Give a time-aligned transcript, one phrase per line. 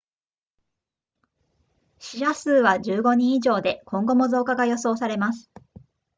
[1.99, 5.51] 死者数は15人以上で今後も増加が予想されます